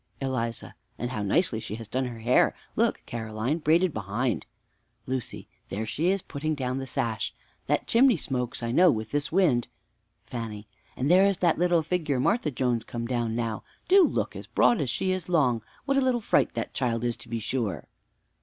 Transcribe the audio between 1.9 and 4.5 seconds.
her hair! Look, Caroline braided behind.